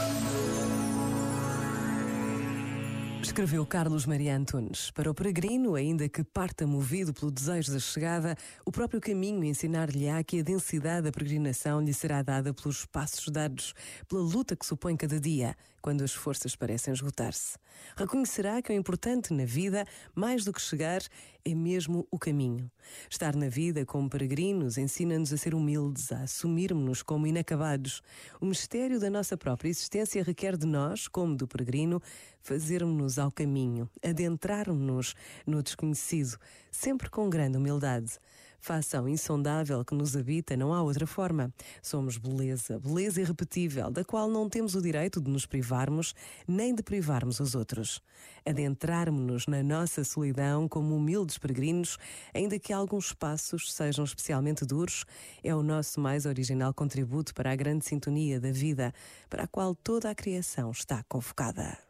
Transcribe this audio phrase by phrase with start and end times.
[0.00, 0.59] Thank you.
[3.22, 4.90] Escreveu Carlos Maria Antunes.
[4.90, 8.34] Para o peregrino, ainda que parta movido pelo desejo da chegada,
[8.64, 13.74] o próprio caminho ensinar-lhe-á que a densidade da peregrinação lhe será dada pelos passos dados,
[14.08, 17.58] pela luta que supõe cada dia, quando as forças parecem esgotar-se.
[17.96, 21.02] Reconhecerá que o importante na vida, mais do que chegar,
[21.44, 22.70] é mesmo o caminho.
[23.08, 28.02] Estar na vida como peregrinos ensina-nos a ser humildes, a assumirmos-nos como inacabados.
[28.40, 32.02] O mistério da nossa própria existência requer de nós, como do peregrino,
[32.42, 35.14] fazermos-nos ao caminho, adentrarmos-nos
[35.46, 36.38] no desconhecido,
[36.70, 38.18] sempre com grande humildade.
[38.60, 41.52] Fação insondável que nos habita, não há outra forma.
[41.82, 46.14] Somos beleza, beleza irrepetível, da qual não temos o direito de nos privarmos,
[46.46, 48.02] nem de privarmos os outros.
[48.44, 51.96] Adentrarmos-nos na nossa solidão como humildes peregrinos,
[52.34, 55.06] ainda que alguns passos sejam especialmente duros,
[55.42, 58.92] é o nosso mais original contributo para a grande sintonia da vida,
[59.30, 61.89] para a qual toda a criação está convocada.